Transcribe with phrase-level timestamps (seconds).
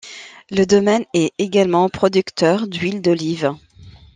[0.49, 3.51] Le domaine est également producteur d'huile d'olive.